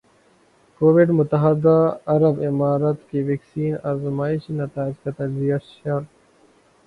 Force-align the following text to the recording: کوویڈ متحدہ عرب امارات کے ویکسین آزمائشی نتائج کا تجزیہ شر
کوویڈ 0.81 1.09
متحدہ 1.11 1.75
عرب 2.13 2.35
امارات 2.47 2.99
کے 3.09 3.21
ویکسین 3.23 3.75
آزمائشی 3.91 4.53
نتائج 4.53 4.93
کا 5.03 5.11
تجزیہ 5.17 5.57
شر 5.67 5.99